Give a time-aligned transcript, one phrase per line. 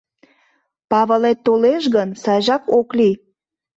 [0.89, 3.15] Павылет толеш гын, сайжак ок лий.